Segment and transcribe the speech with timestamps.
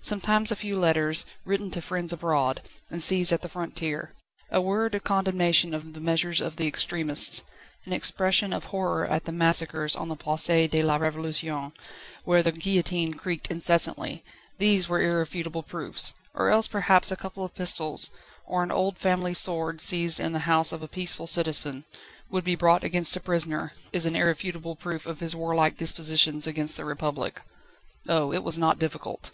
[0.00, 4.10] Sometimes a few letters, written to friends abroad, and seized at the frontier;
[4.50, 7.44] a word of condemnation of the measures of the extremists;
[7.84, 11.72] and expression of horror at the massacres on the Place de la Révolution,
[12.24, 14.24] where the guillotine creaked incessantly
[14.58, 18.10] these were irrefutable proofs; or else perhaps a couple of pistols,
[18.46, 21.84] or an old family sword seized in the house of a peaceful citizen,
[22.28, 26.76] would be brought against a prisoner, as an irrefutable proof of his warlike dispositions against
[26.76, 27.42] the Republic.
[28.08, 28.32] Oh!
[28.32, 29.30] it was not difficult!